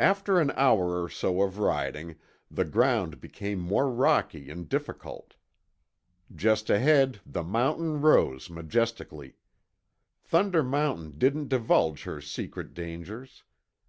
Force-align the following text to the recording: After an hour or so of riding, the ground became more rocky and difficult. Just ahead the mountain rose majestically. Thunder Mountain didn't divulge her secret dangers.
After 0.00 0.40
an 0.40 0.50
hour 0.56 1.00
or 1.00 1.08
so 1.08 1.40
of 1.42 1.56
riding, 1.60 2.16
the 2.50 2.64
ground 2.64 3.20
became 3.20 3.60
more 3.60 3.88
rocky 3.92 4.50
and 4.50 4.68
difficult. 4.68 5.34
Just 6.34 6.68
ahead 6.68 7.20
the 7.24 7.44
mountain 7.44 8.00
rose 8.00 8.50
majestically. 8.50 9.36
Thunder 10.24 10.64
Mountain 10.64 11.16
didn't 11.16 11.46
divulge 11.48 12.02
her 12.02 12.20
secret 12.20 12.74
dangers. 12.74 13.44